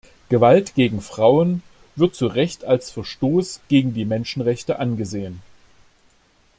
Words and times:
Gewalt 0.29 0.73
gegen 0.73 0.99
Frauen 0.99 1.61
wird 1.95 2.15
zu 2.15 2.25
Recht 2.25 2.65
als 2.65 2.89
Verstoß 2.89 3.61
gegen 3.67 3.93
die 3.93 4.03
Menschenrechte 4.05 4.79
angesehen. 4.79 5.43